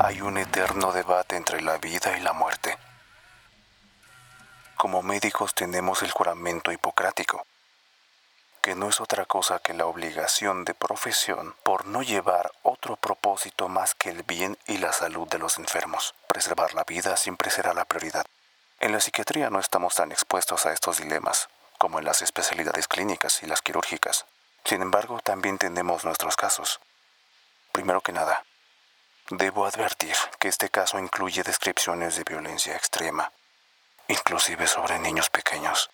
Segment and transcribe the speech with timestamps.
[0.00, 2.78] hay un eterno debate entre la vida y la muerte.
[4.76, 7.44] Como médicos tenemos el juramento hipocrático,
[8.62, 13.68] que no es otra cosa que la obligación de profesión por no llevar otro propósito
[13.68, 16.14] más que el bien y la salud de los enfermos.
[16.28, 18.26] Preservar la vida siempre será la prioridad.
[18.78, 23.42] En la psiquiatría no estamos tan expuestos a estos dilemas como en las especialidades clínicas
[23.42, 24.26] y las quirúrgicas.
[24.64, 26.80] Sin embargo, también tenemos nuestros casos.
[27.72, 28.44] Primero que nada,
[29.30, 33.30] debo advertir que este caso incluye descripciones de violencia extrema,
[34.08, 35.90] inclusive sobre niños pequeños.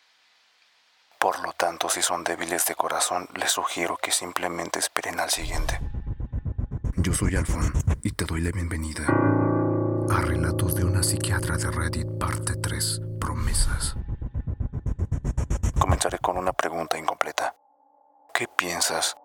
[1.19, 5.81] Por lo tanto, si son débiles de corazón, les sugiero que simplemente esperen al siguiente.
[6.97, 9.05] Yo soy Alfon y te doy la bienvenida
[10.11, 13.97] a Relatos de una psiquiatra de Reddit, parte 3, promesas.
[15.79, 17.55] Comenzaré con una pregunta incompleta.
[18.33, 19.17] ¿Qué piensas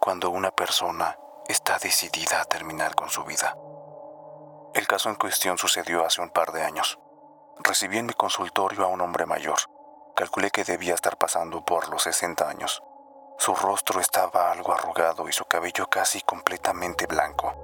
[0.00, 1.16] cuando una persona
[1.48, 3.56] está decidida a terminar con su vida?
[4.74, 6.98] El caso en cuestión sucedió hace un par de años.
[7.58, 9.58] Recibí en mi consultorio a un hombre mayor.
[10.14, 12.82] Calculé que debía estar pasando por los 60 años.
[13.38, 17.54] Su rostro estaba algo arrugado y su cabello casi completamente blanco.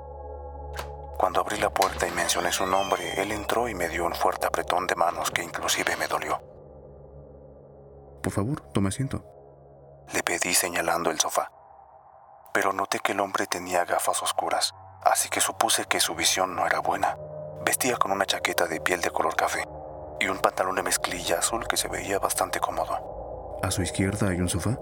[1.19, 4.47] Cuando abrí la puerta y mencioné su nombre, él entró y me dio un fuerte
[4.47, 6.41] apretón de manos que inclusive me dolió.
[8.23, 9.23] Por favor, tome asiento.
[10.13, 11.51] Le pedí señalando el sofá.
[12.55, 16.65] Pero noté que el hombre tenía gafas oscuras, así que supuse que su visión no
[16.65, 17.19] era buena.
[17.67, 19.67] Vestía con una chaqueta de piel de color café
[20.21, 23.59] y un pantalón de mezclilla azul que se veía bastante cómodo.
[23.61, 24.79] ¿A su izquierda hay un sofá?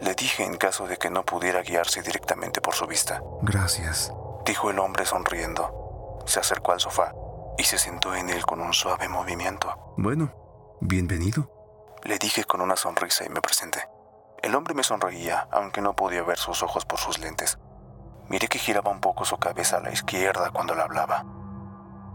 [0.00, 3.22] Le dije en caso de que no pudiera guiarse directamente por su vista.
[3.40, 4.12] Gracias,
[4.44, 6.24] dijo el hombre sonriendo.
[6.26, 7.14] Se acercó al sofá
[7.56, 9.94] y se sentó en él con un suave movimiento.
[9.96, 10.34] Bueno,
[10.80, 11.52] bienvenido.
[12.02, 13.95] Le dije con una sonrisa y me presenté.
[14.46, 17.58] El hombre me sonreía, aunque no podía ver sus ojos por sus lentes.
[18.28, 21.24] Miré que giraba un poco su cabeza a la izquierda cuando le hablaba.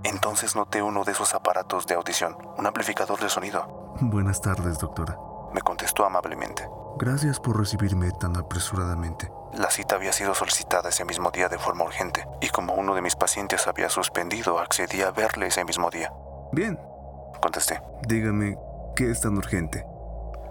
[0.06, 3.96] Entonces noté uno de esos aparatos de audición, un amplificador de sonido.
[4.00, 5.18] Buenas tardes, doctora.
[5.54, 6.66] Me contestó amablemente.
[6.96, 9.30] Gracias por recibirme tan apresuradamente.
[9.54, 13.02] La cita había sido solicitada ese mismo día de forma urgente, y como uno de
[13.02, 16.14] mis pacientes había suspendido, accedí a verle ese mismo día.
[16.54, 16.80] Bien,
[17.42, 17.82] Contesté.
[18.08, 18.58] dígame,
[18.96, 19.86] ¿qué es tan urgente?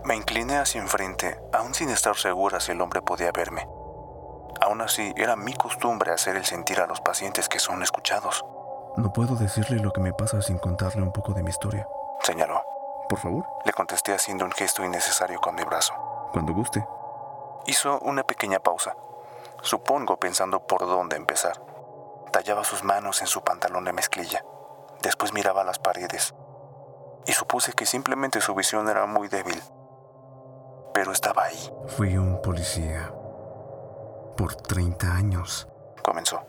[0.04, 3.68] Me incliné hacia enfrente, aún sin estar segura si el hombre podía verme.
[4.60, 8.44] Aún así, era mi costumbre hacer el sentir a los pacientes que son escuchados,
[8.96, 11.86] No puedo decirle lo que me pasa sin contarle un poco de mi historia.
[12.22, 12.62] señaló.
[13.08, 15.94] Por favor, Le contesté haciendo un gesto innecesario con mi brazo.
[16.32, 16.86] cuando guste.
[17.66, 18.94] Hizo una pequeña pausa,
[19.62, 21.60] supongo pensando por dónde empezar.
[22.32, 24.44] Tallaba sus manos en su pantalón de mezclilla.
[25.02, 26.34] Después miraba las paredes.
[27.26, 29.60] Y supuse que simplemente su visión era muy débil.
[30.94, 33.12] Pero estaba ahí, Fui un policía
[34.36, 35.68] por 30 años
[36.02, 36.40] comenzó.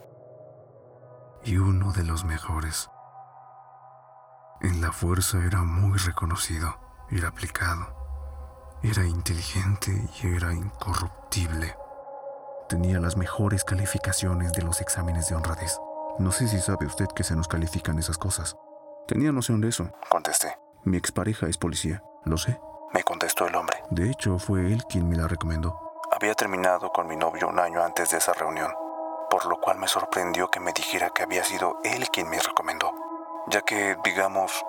[1.43, 2.89] y uno de los mejores.
[4.61, 6.75] En la fuerza era muy reconocido,
[7.09, 9.91] era aplicado, era inteligente
[10.21, 11.75] y era incorruptible.
[12.69, 15.77] Tenía las mejores calificaciones de los exámenes de honradez.
[16.19, 18.55] No sé si sabe usted que se nos califican esas cosas.
[19.07, 19.89] Tenía noción de eso.
[20.09, 20.55] Contesté.
[20.83, 22.59] Mi expareja es policía, lo sé.
[23.91, 25.77] De hecho, fue él quien me la recomendó.
[26.11, 28.71] Había terminado con mi novio un año antes de esa reunión,
[29.29, 32.91] por lo cual me sorprendió que me dijera que había sido él quien me recomendó,
[33.47, 34.65] ya que, digamos,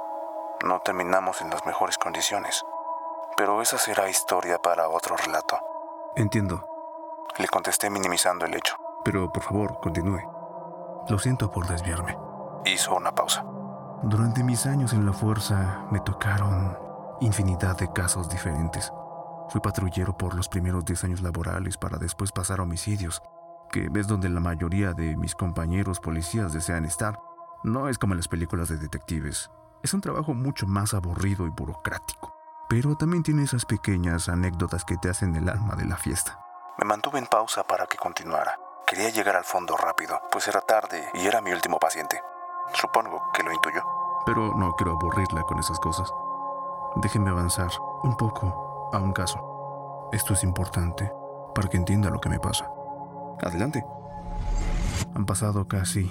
[0.64, 2.64] no terminamos en las mejores condiciones.
[3.36, 5.58] Pero esa será historia para otro relato.
[6.16, 6.68] Entiendo,
[7.38, 8.76] Le contesté minimizando el hecho.
[9.04, 10.20] pero por favor, continúe.
[11.08, 12.18] Lo siento por desviarme.
[12.64, 13.44] Hizo una pausa.
[14.02, 16.76] Durante mis años en la fuerza me tocaron
[17.20, 18.92] infinidad de casos diferentes.
[19.52, 23.20] Fui patrullero por los primeros 10 años laborales para después pasar a homicidios,
[23.70, 27.20] que es donde la mayoría de mis compañeros policías desean estar.
[27.62, 29.50] No es como en las películas de detectives.
[29.82, 32.34] Es un trabajo mucho más aburrido y burocrático.
[32.70, 36.38] Pero también tiene esas pequeñas anécdotas que te hacen el alma de la fiesta.
[36.78, 38.58] Me mantuve en pausa para que continuara.
[38.86, 42.22] Quería llegar al fondo rápido, pues era tarde y era mi último paciente.
[42.72, 43.82] Supongo que lo intuyó.
[44.24, 46.10] Pero no quiero aburrirla con esas cosas.
[46.96, 47.70] Déjeme avanzar
[48.02, 49.51] un poco a un caso.
[50.12, 51.10] Esto es importante
[51.54, 52.68] para que entienda lo que me pasa.
[53.40, 53.82] Adelante.
[55.14, 56.10] Han pasado casi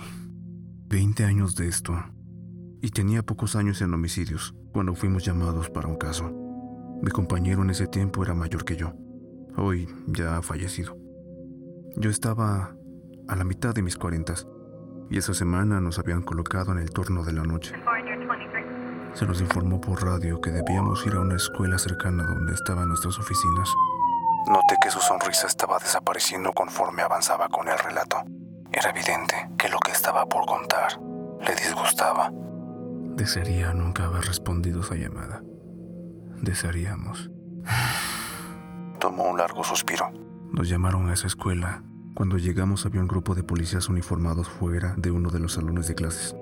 [0.87, 1.93] 20 años de esto
[2.81, 6.31] y tenía pocos años en homicidios cuando fuimos llamados para un caso.
[7.01, 8.93] Mi compañero en ese tiempo era mayor que yo.
[9.55, 10.97] Hoy ya ha fallecido.
[11.95, 12.75] Yo estaba
[13.27, 14.47] a la mitad de mis cuarentas
[15.11, 17.75] y esa semana nos habían colocado en el turno de la noche.
[19.13, 23.19] Se nos informó por radio que debíamos ir a una escuela cercana donde estaban nuestras
[23.19, 23.69] oficinas.
[24.47, 28.23] Noté que su sonrisa estaba desapareciendo conforme avanzaba con el relato.
[28.71, 30.99] Era evidente que lo que estaba por contar
[31.45, 32.31] le disgustaba.
[33.15, 35.41] Desearía nunca haber respondido esa llamada.
[36.41, 37.29] Desearíamos.
[38.99, 40.11] Tomó un largo suspiro.
[40.51, 41.83] Nos llamaron a esa escuela.
[42.15, 45.95] Cuando llegamos había un grupo de policías uniformados fuera de uno de los salones de
[45.95, 46.35] clases.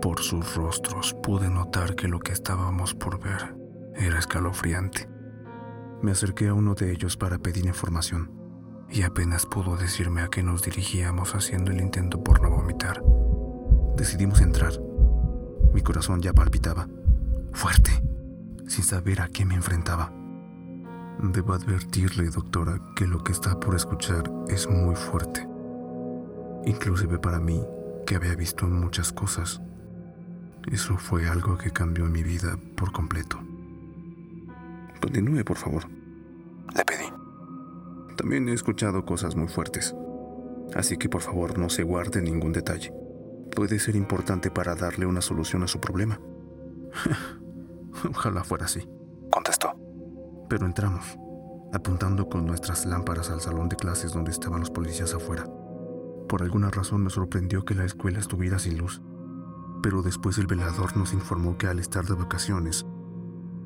[0.00, 3.56] Por sus rostros pude notar que lo que estábamos por ver
[3.94, 5.08] era escalofriante.
[6.04, 8.30] Me acerqué a uno de ellos para pedir información
[8.90, 13.02] y apenas pudo decirme a qué nos dirigíamos haciendo el intento por no vomitar.
[13.96, 14.74] Decidimos entrar.
[15.72, 16.88] Mi corazón ya palpitaba,
[17.54, 17.90] fuerte,
[18.66, 20.12] sin saber a qué me enfrentaba.
[21.22, 25.48] Debo advertirle, doctora, que lo que está por escuchar es muy fuerte.
[26.66, 27.64] Inclusive para mí,
[28.06, 29.62] que había visto muchas cosas.
[30.70, 33.38] Eso fue algo que cambió mi vida por completo.
[35.04, 35.82] Continúe, por favor.
[36.74, 37.04] Le pedí.
[38.16, 39.94] También he escuchado cosas muy fuertes.
[40.74, 42.90] Así que por favor no se guarde ningún detalle.
[43.54, 46.18] Puede ser importante para darle una solución a su problema.
[48.10, 48.88] Ojalá fuera así.
[49.30, 49.78] Contestó.
[50.48, 51.18] Pero entramos,
[51.74, 55.44] apuntando con nuestras lámparas al salón de clases donde estaban los policías afuera.
[56.30, 59.02] Por alguna razón me sorprendió que la escuela estuviera sin luz,
[59.82, 62.86] pero después el velador nos informó que al estar de vacaciones,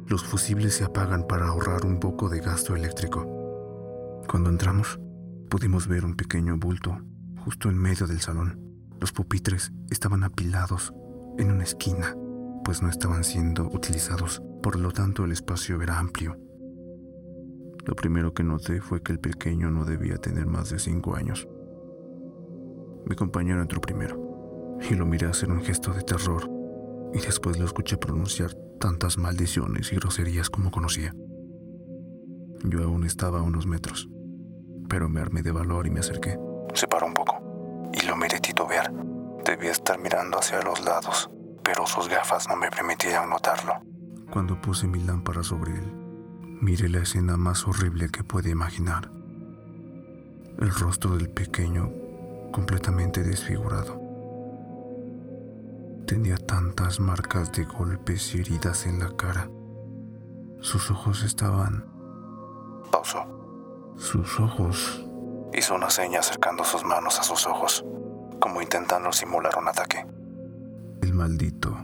[0.08, 3.26] los fusibles se apagan para ahorrar un poco de gasto eléctrico.
[4.26, 4.98] Cuando entramos,
[5.50, 6.98] pudimos ver un pequeño bulto
[7.44, 8.58] justo en medio del salón.
[9.00, 10.94] Los pupitres estaban apilados
[11.38, 12.16] en una esquina,
[12.64, 16.38] pues no estaban siendo utilizados, por lo tanto el espacio era amplio.
[17.84, 21.46] Lo primero que noté fue que el pequeño no debía tener más de cinco años.
[23.06, 26.57] Mi compañero entró primero y lo miré hacer un gesto de terror
[27.14, 31.14] y después lo escuché pronunciar tantas maldiciones y groserías como conocía.
[32.64, 34.08] Yo aún estaba a unos metros,
[34.88, 36.38] pero me armé de valor y me acerqué.
[36.74, 38.92] Se paró un poco y lo miré titubear.
[39.44, 41.30] Debía estar mirando hacia los lados,
[41.62, 43.74] pero sus gafas no me permitían notarlo.
[44.30, 45.92] Cuando puse mi lámpara sobre él,
[46.60, 49.10] miré la escena más horrible que puede imaginar.
[50.58, 51.90] El rostro del pequeño
[52.52, 54.07] completamente desfigurado.
[56.08, 59.50] Tenía tantas marcas de golpes y heridas en la cara.
[60.58, 61.84] Sus ojos estaban...
[62.90, 63.26] Pausó.
[63.98, 65.04] Sus ojos...
[65.52, 67.84] Hizo una seña acercando sus manos a sus ojos,
[68.40, 70.06] como intentando simular un ataque.
[71.02, 71.76] El maldito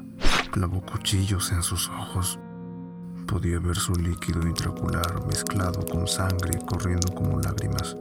[0.51, 2.41] clavó cuchillos en sus ojos.
[3.27, 7.95] Podía ver su líquido intraocular mezclado con sangre corriendo como lágrimas.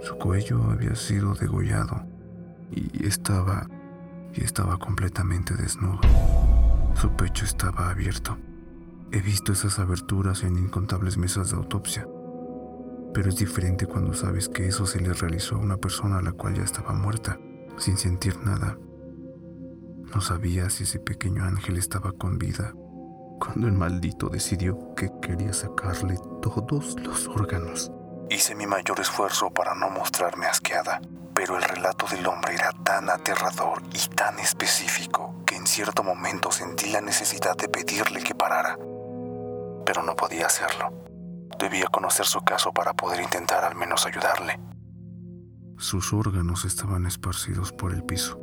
[0.00, 2.02] Su cuello había sido degollado
[2.70, 3.66] y estaba
[4.34, 6.00] y estaba completamente desnudo.
[6.94, 8.36] Su pecho estaba abierto.
[9.12, 12.06] He visto esas aberturas en incontables mesas de autopsia.
[13.12, 16.32] Pero es diferente cuando sabes que eso se le realizó a una persona a la
[16.32, 17.38] cual ya estaba muerta,
[17.78, 18.76] sin sentir nada.
[20.14, 22.74] No sabía si ese pequeño ángel estaba con vida
[23.38, 27.90] cuando el maldito decidió que quería sacarle todos los órganos.
[28.30, 31.00] Hice mi mayor esfuerzo para no mostrarme asqueada,
[31.34, 36.50] pero el relato del hombre era tan aterrador y tan específico que en cierto momento
[36.52, 38.78] sentí la necesidad de pedirle que parara.
[39.84, 40.92] Pero no podía hacerlo.
[41.58, 44.60] Debía conocer su caso para poder intentar al menos ayudarle.
[45.76, 48.38] Sus órganos estaban esparcidos por el piso.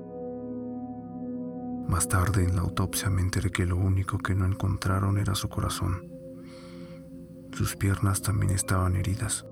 [1.88, 5.50] Más tarde en la autopsia me enteré que lo único que no encontraron era su
[5.50, 6.08] corazón.
[7.54, 9.46] Sus piernas también estaban heridas.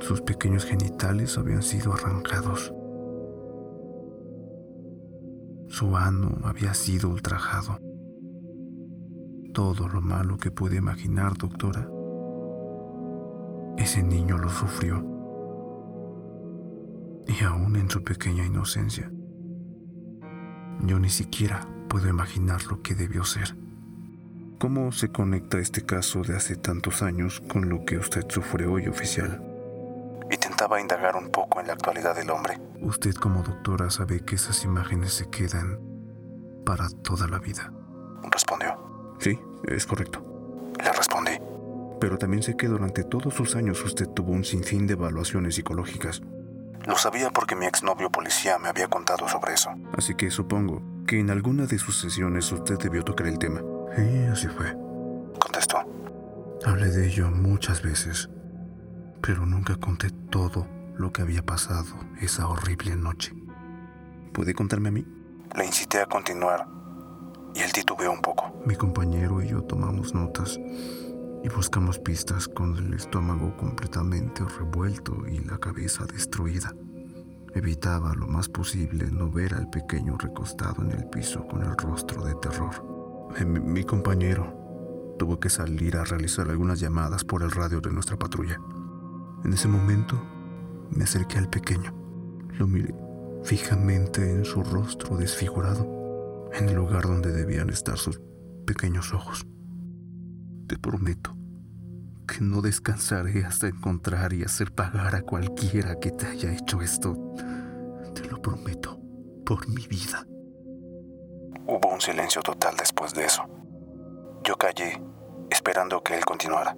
[0.00, 2.72] Sus pequeños genitales habían sido arrancados.
[5.68, 7.78] Su ano había sido ultrajado.
[9.52, 11.88] Todo lo malo que pude imaginar, doctora.
[13.76, 15.04] Ese niño lo sufrió.
[17.26, 19.12] Y aún en su pequeña inocencia,
[20.82, 23.56] yo ni siquiera puedo imaginar lo que debió ser.
[24.58, 28.88] ¿Cómo se conecta este caso de hace tantos años con lo que usted sufre hoy,
[28.88, 29.47] oficial?
[30.58, 32.58] Intentaba indagar un poco en la actualidad del hombre.
[32.80, 35.78] Usted como doctora sabe que esas imágenes se quedan
[36.66, 37.72] para toda la vida.
[38.28, 39.14] Respondió.
[39.20, 39.38] Sí,
[39.68, 40.20] es correcto.
[40.82, 41.30] Le respondí.
[42.00, 46.22] Pero también sé que durante todos sus años usted tuvo un sinfín de evaluaciones psicológicas.
[46.86, 49.70] Lo sabía porque mi exnovio policía me había contado sobre eso.
[49.96, 53.60] Así que supongo que en alguna de sus sesiones usted debió tocar el tema.
[53.94, 54.76] Sí, así fue.
[55.38, 55.84] Contestó.
[56.66, 58.28] Hablé de ello muchas veces,
[59.22, 63.32] pero nunca conté todo lo que había pasado esa horrible noche.
[64.32, 65.06] ¿Puede contarme a mí?
[65.56, 66.66] Le incité a continuar
[67.54, 68.62] y él titubeó un poco.
[68.66, 70.58] Mi compañero y yo tomamos notas
[71.42, 76.74] y buscamos pistas con el estómago completamente revuelto y la cabeza destruida.
[77.54, 82.22] Evitaba lo más posible no ver al pequeño recostado en el piso con el rostro
[82.24, 83.30] de terror.
[83.38, 87.90] Eh, mi, mi compañero tuvo que salir a realizar algunas llamadas por el radio de
[87.90, 88.60] nuestra patrulla.
[89.44, 90.20] En ese momento
[90.90, 91.94] me acerqué al pequeño.
[92.58, 92.94] Lo miré
[93.44, 98.20] fijamente en su rostro desfigurado, en el lugar donde debían estar sus
[98.66, 99.46] pequeños ojos.
[100.66, 101.34] Te prometo
[102.26, 107.16] que no descansaré hasta encontrar y hacer pagar a cualquiera que te haya hecho esto.
[108.14, 109.00] Te lo prometo,
[109.46, 110.26] por mi vida.
[111.66, 113.44] Hubo un silencio total después de eso.
[114.44, 115.00] Yo callé,
[115.50, 116.76] esperando que él continuara.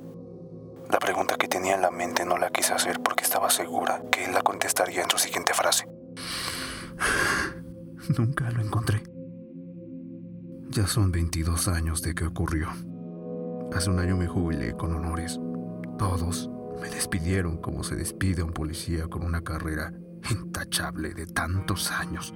[0.90, 4.24] La pregunta que tenía en la mente no la quise hacer porque estaba segura que
[4.24, 5.86] él la contestaría en su siguiente frase.
[8.18, 9.02] Nunca lo encontré.
[10.70, 12.68] Ya son 22 años de que ocurrió.
[13.72, 15.38] Hace un año me jubilé con honores.
[15.96, 19.92] Todos me despidieron como se despide a un policía con una carrera
[20.28, 22.34] intachable de tantos años.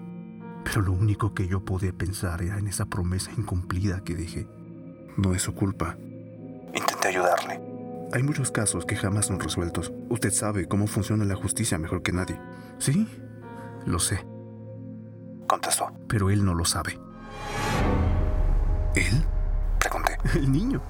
[0.64, 4.46] Pero lo único que yo podía pensar era en esa promesa incumplida que dejé.
[5.16, 5.96] No es su culpa.
[6.72, 7.73] Intenté ayudarle.
[8.14, 9.92] Hay muchos casos que jamás son resueltos.
[10.08, 12.40] Usted sabe cómo funciona la justicia mejor que nadie.
[12.78, 13.08] Sí,
[13.86, 14.24] lo sé.
[15.48, 15.90] Contestó.
[16.06, 16.96] Pero él no lo sabe.
[18.94, 19.24] ¿Él?
[19.80, 20.16] Pregunté.
[20.38, 20.80] El niño.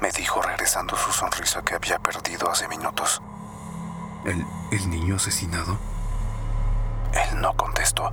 [0.00, 3.20] Me dijo regresando su sonrisa que había perdido hace minutos.
[4.24, 5.76] ¿El, el niño asesinado?
[7.14, 8.12] Él no contestó.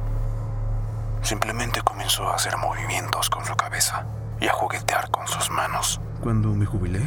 [1.22, 4.08] Simplemente comenzó a hacer movimientos con su cabeza
[4.42, 6.02] y a juguetear con sus manos.
[6.22, 7.04] Cuando me jubilé,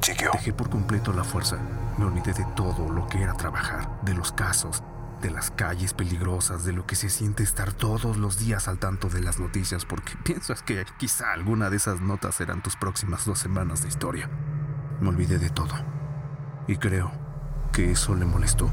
[0.00, 0.30] Siguió.
[0.32, 1.58] dejé por completo la fuerza.
[1.98, 4.82] Me olvidé de todo lo que era trabajar, de los casos,
[5.22, 9.08] de las calles peligrosas, de lo que se siente estar todos los días al tanto
[9.08, 13.38] de las noticias, porque piensas que quizá alguna de esas notas serán tus próximas dos
[13.38, 14.28] semanas de historia.
[15.00, 15.74] Me olvidé de todo.
[16.68, 17.10] Y creo
[17.72, 18.70] que eso le molestó.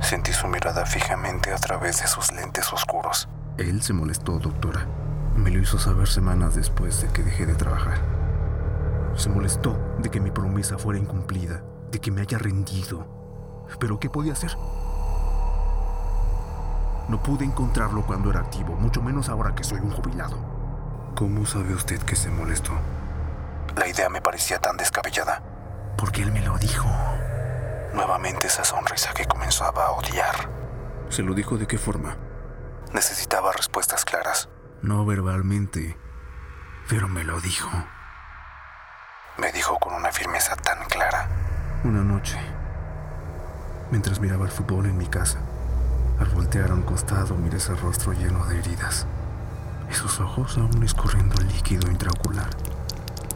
[0.00, 3.28] Sentí su mirada fijamente a través de sus lentes oscuros.
[3.56, 4.86] Él se molestó, doctora.
[5.36, 8.21] Me lo hizo saber semanas después de que dejé de trabajar.
[9.14, 13.66] Se molestó de que mi promesa fuera incumplida, de que me haya rendido.
[13.78, 14.56] Pero ¿qué podía hacer?
[17.08, 20.36] No pude encontrarlo cuando era activo, mucho menos ahora que soy un jubilado.
[21.14, 22.72] ¿Cómo sabe usted que se molestó?
[23.76, 25.42] La idea me parecía tan descabellada.
[25.96, 26.88] Porque él me lo dijo.
[27.92, 30.48] Nuevamente esa sonrisa que comenzaba a odiar.
[31.10, 32.16] ¿Se lo dijo de qué forma?
[32.94, 34.48] Necesitaba respuestas claras.
[34.80, 35.98] No verbalmente,
[36.88, 37.68] pero me lo dijo.
[39.38, 41.26] Me dijo con una firmeza tan clara.
[41.84, 42.38] Una noche,
[43.90, 45.38] mientras miraba el fútbol en mi casa,
[46.20, 49.06] al voltear a un costado miré ese rostro lleno de heridas
[49.90, 52.50] y sus ojos aún escurriendo líquido intraocular,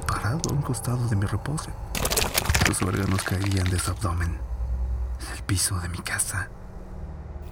[0.07, 1.71] parado a un costado de mi reposo.
[2.67, 4.39] Sus órganos caían de su abdomen,
[5.21, 6.49] en el piso de mi casa.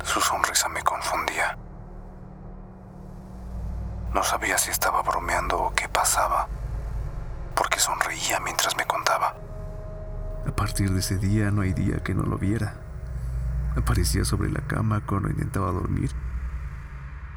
[0.04, 1.56] Su sonrisa me confundía.
[4.12, 6.46] No sabía si estaba bromeando o qué pasaba,
[7.54, 9.34] porque sonreía mientras me contaba.
[10.46, 12.74] A partir de ese día no hay día que no lo viera.
[13.76, 16.10] Aparecía sobre la cama cuando intentaba dormir,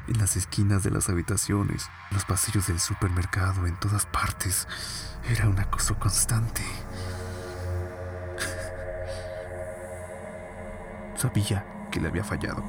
[0.06, 4.68] en las esquinas de las habitaciones, en los pasillos del supermercado, en todas partes.
[5.28, 6.62] Era un acoso constante.
[11.16, 12.62] Sabía que le había fallado,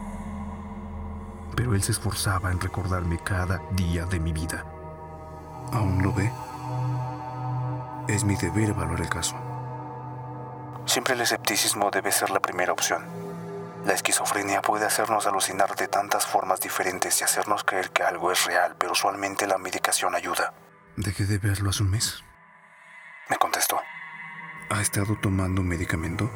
[1.56, 4.66] pero él se esforzaba en recordarme cada día de mi vida.
[5.72, 6.32] ¿Aún lo ve?
[8.10, 9.36] Es mi deber evaluar el caso.
[10.88, 13.06] Siempre el escepticismo debe ser la primera opción.
[13.86, 18.46] La esquizofrenia puede hacernos alucinar de tantas formas diferentes y hacernos creer que algo es
[18.46, 20.54] real, pero usualmente la medicación ayuda.
[20.98, 22.24] Dejé de verlo hace un mes.
[23.30, 23.80] Me contestó.
[24.72, 26.32] ¿Ha estado tomando medicamento?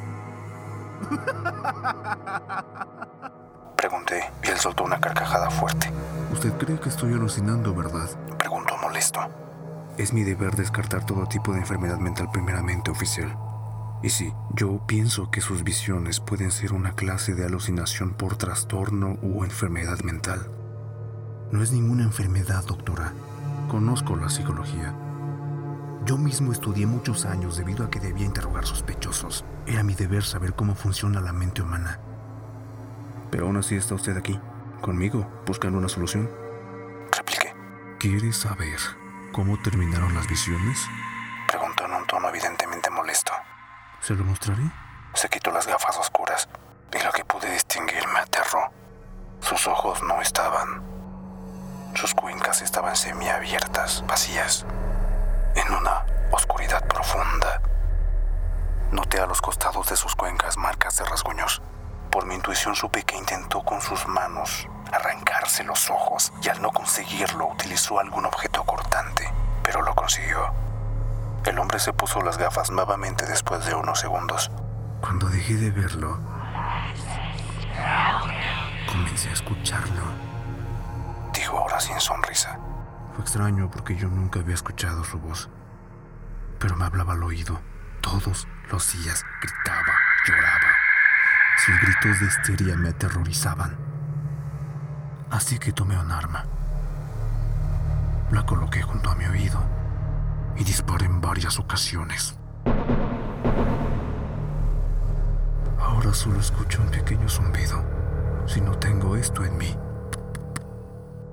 [3.76, 5.90] Pregunté y él soltó una carcajada fuerte.
[6.30, 8.08] Usted cree que estoy alucinando, ¿verdad?
[8.38, 9.28] Preguntó molesto.
[9.96, 13.38] Es mi deber descartar todo tipo de enfermedad mental primeramente oficial.
[14.02, 19.18] Y sí, yo pienso que sus visiones pueden ser una clase de alucinación por trastorno
[19.22, 20.50] o enfermedad mental.
[21.52, 23.12] No es ninguna enfermedad, doctora.
[23.68, 24.94] Conozco la psicología.
[26.04, 29.44] Yo mismo estudié muchos años debido a que debía interrogar sospechosos.
[29.64, 32.00] Era mi deber saber cómo funciona la mente humana.
[33.30, 34.38] Pero aún así está usted aquí,
[34.80, 36.28] conmigo, buscando una solución.
[37.12, 37.54] Repliqué.
[38.00, 39.03] ¿Quiere saber
[39.34, 40.86] cómo terminaron las visiones?
[41.48, 43.32] Preguntó en un tono evidentemente molesto.
[44.00, 44.62] ¿Se lo mostraré?
[45.12, 46.48] Se quitó las gafas oscuras
[46.92, 48.70] y lo que pude distinguir me aterró.
[49.40, 50.84] Sus ojos no estaban.
[51.96, 54.64] Sus cuencas estaban semiabiertas, vacías.
[55.56, 57.60] En una oscuridad profunda.
[58.92, 61.60] Noté a los costados de sus cuencas marcas de rasguños.
[62.08, 66.70] Por mi intuición supe que intentó con sus manos arrancarse los ojos y al no
[66.70, 69.23] conseguirlo utilizó algún objeto cortante,
[70.04, 70.52] consiguió.
[71.46, 74.50] El hombre se puso las gafas nuevamente después de unos segundos.
[75.00, 76.18] Cuando dejé de verlo,
[78.86, 80.02] comencé a escucharlo.
[81.32, 82.58] Dijo ahora sin sonrisa.
[83.14, 85.48] Fue extraño porque yo nunca había escuchado su voz,
[86.58, 87.58] pero me hablaba al oído
[88.02, 89.94] todos los días, gritaba,
[90.28, 90.70] lloraba.
[91.64, 93.78] Sus gritos de histeria me aterrorizaban.
[95.30, 96.44] Así que tomé un arma.
[98.30, 99.73] La coloqué junto a mi oído
[100.56, 102.36] y disparé en varias ocasiones.
[105.78, 107.82] Ahora solo escucho un pequeño zumbido
[108.46, 109.76] si no tengo esto en mí.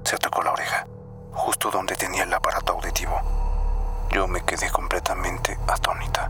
[0.04, 0.88] Se tocó la oreja,
[1.32, 3.20] justo donde tenía el aparato auditivo.
[4.12, 6.30] Yo me quedé completamente atónita.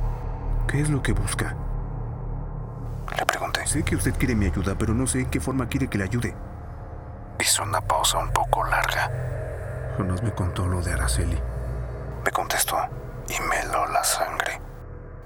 [0.68, 1.56] ¿Qué es lo que busca?
[3.18, 3.66] Le pregunté.
[3.68, 6.04] Sé que usted quiere mi ayuda, pero no sé en qué forma quiere que le
[6.04, 6.36] ayude.
[7.40, 9.12] Hizo una pausa un poco larga.
[9.98, 11.40] Jonas me contó lo de Araceli.
[12.24, 12.78] Me contestó
[13.28, 14.62] y me heló la sangre.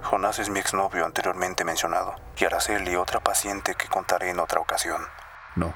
[0.04, 5.02] Jonás es mi exnovio anteriormente mencionado y Araceli otra paciente que contaré en otra ocasión.
[5.56, 5.74] No.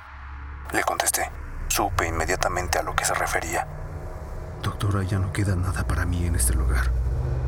[0.71, 1.31] Le contesté.
[1.67, 3.67] Supe inmediatamente a lo que se refería.
[4.61, 6.91] Doctora, ya no queda nada para mí en este lugar.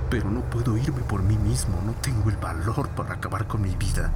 [0.10, 3.76] Pero no puedo irme por mí mismo, no tengo el valor para acabar con mi
[3.76, 4.12] vida.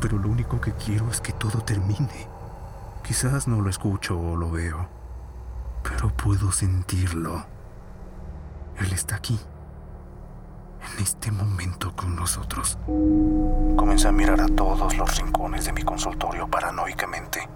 [0.00, 2.28] Pero lo único que quiero es que todo termine.
[3.04, 4.88] Quizás no lo escucho o lo veo,
[5.82, 7.44] pero puedo sentirlo.
[8.82, 9.38] Él está aquí,
[10.80, 12.76] en este momento con nosotros.
[13.76, 17.48] Comencé a mirar a todos los rincones de mi consultorio paranoicamente.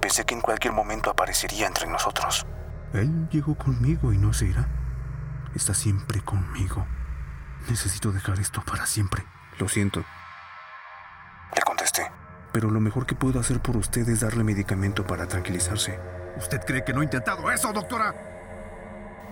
[0.00, 2.46] Pensé que en cualquier momento aparecería entre nosotros.
[2.92, 4.68] Él llegó conmigo y no se irá.
[5.54, 6.86] Está siempre conmigo.
[7.68, 9.24] Necesito dejar esto para siempre.
[9.58, 10.04] Lo siento.
[11.54, 12.10] Le contesté.
[12.52, 15.98] Pero lo mejor que puedo hacer por usted es darle medicamento para tranquilizarse.
[16.36, 18.14] ¿Usted cree que no he intentado eso, doctora?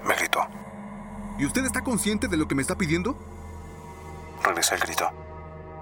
[0.07, 0.41] Me gritó.
[1.39, 3.17] ¿Y usted está consciente de lo que me está pidiendo?
[4.43, 5.09] Regresé el grito.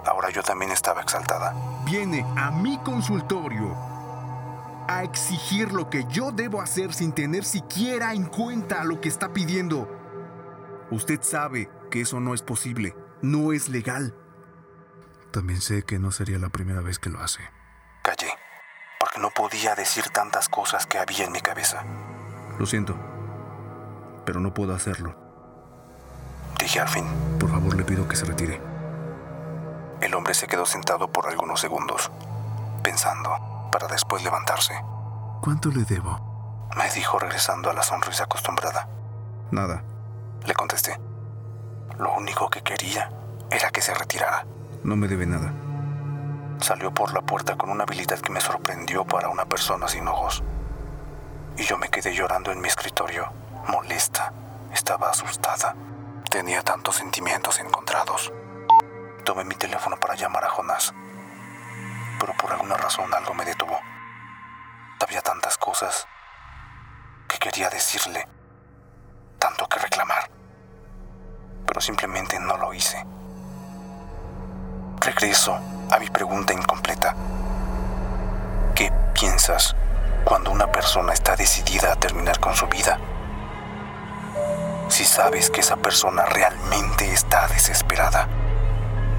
[0.04, 1.54] Ahora yo también estaba exaltada.
[1.84, 3.74] Viene a mi consultorio
[4.88, 9.32] a exigir lo que yo debo hacer sin tener siquiera en cuenta lo que está
[9.32, 9.88] pidiendo.
[10.90, 14.14] Usted sabe que eso no es posible, no es legal.
[15.32, 17.40] También sé que no sería la primera vez que lo hace.
[18.02, 18.30] Callé,
[19.00, 21.84] porque no podía decir tantas cosas que había en mi cabeza.
[22.58, 22.96] Lo siento,
[24.24, 25.25] pero no puedo hacerlo.
[26.66, 27.06] Dije al fin.
[27.38, 28.60] Por favor, le pido que se retire.
[30.00, 32.10] El hombre se quedó sentado por algunos segundos,
[32.82, 33.30] pensando,
[33.70, 34.74] para después levantarse.
[35.42, 36.66] ¿Cuánto le debo?
[36.76, 38.88] Me dijo regresando a la sonrisa acostumbrada.
[39.52, 39.84] Nada.
[40.44, 40.98] Le contesté.
[42.00, 43.12] Lo único que quería
[43.48, 44.44] era que se retirara.
[44.82, 45.52] No me debe nada.
[46.58, 50.42] Salió por la puerta con una habilidad que me sorprendió para una persona sin ojos.
[51.56, 53.28] Y yo me quedé llorando en mi escritorio,
[53.68, 54.32] molesta.
[54.72, 55.76] Estaba asustada.
[56.36, 58.30] Tenía tantos sentimientos encontrados.
[59.24, 60.92] Tomé mi teléfono para llamar a Jonás.
[62.20, 63.80] Pero por alguna razón algo me detuvo.
[65.00, 66.06] Había tantas cosas
[67.26, 68.28] que quería decirle,
[69.38, 70.30] tanto que reclamar.
[71.66, 73.02] Pero simplemente no lo hice.
[75.00, 75.58] Regreso
[75.90, 77.16] a mi pregunta incompleta.
[78.74, 79.74] ¿Qué piensas
[80.26, 83.00] cuando una persona está decidida a terminar con su vida?
[84.88, 88.28] Si sabes que esa persona realmente está desesperada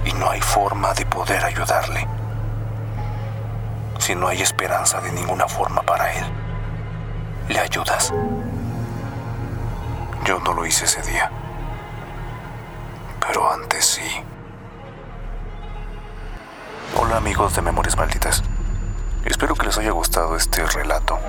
[0.06, 2.08] y no hay forma de poder ayudarle.
[3.99, 6.25] Si no hay esperanza de ninguna forma para él,
[7.49, 8.13] ¿le ayudas?
[10.23, 11.30] Yo no lo hice ese día,
[13.19, 14.23] pero antes sí.
[16.95, 18.43] Hola amigos de Memorias Malditas.
[19.25, 21.19] Espero que les haya gustado este relato.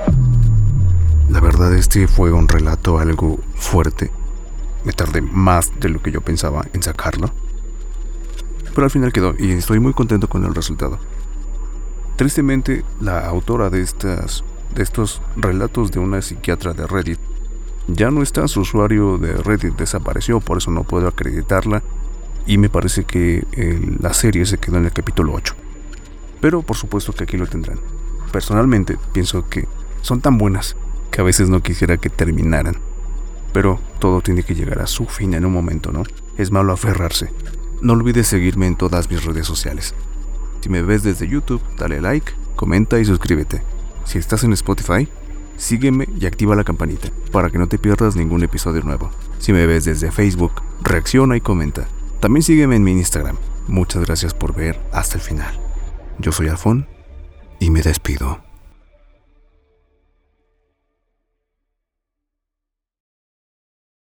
[1.28, 4.10] La verdad este fue un relato algo fuerte.
[4.88, 7.30] Me tardé más de lo que yo pensaba en sacarlo.
[8.74, 10.98] Pero al final quedó y estoy muy contento con el resultado.
[12.16, 17.20] Tristemente, la autora de, estas, de estos relatos de una psiquiatra de Reddit
[17.86, 21.82] ya no está, su usuario de Reddit desapareció, por eso no puedo acreditarla
[22.46, 23.46] y me parece que
[24.00, 25.54] la serie se quedó en el capítulo 8.
[26.40, 27.78] Pero por supuesto que aquí lo tendrán.
[28.32, 29.68] Personalmente pienso que
[30.00, 30.76] son tan buenas
[31.10, 32.87] que a veces no quisiera que terminaran.
[33.58, 36.04] Pero todo tiene que llegar a su fin en un momento, ¿no?
[36.36, 37.32] Es malo aferrarse.
[37.82, 39.96] No olvides seguirme en todas mis redes sociales.
[40.60, 43.64] Si me ves desde YouTube, dale like, comenta y suscríbete.
[44.04, 45.08] Si estás en Spotify,
[45.56, 49.10] sígueme y activa la campanita para que no te pierdas ningún episodio nuevo.
[49.40, 51.88] Si me ves desde Facebook, reacciona y comenta.
[52.20, 53.38] También sígueme en mi Instagram.
[53.66, 55.58] Muchas gracias por ver hasta el final.
[56.20, 56.86] Yo soy Alfón
[57.58, 58.47] y me despido.